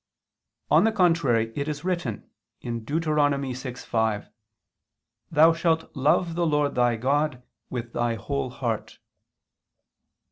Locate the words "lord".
6.47-6.73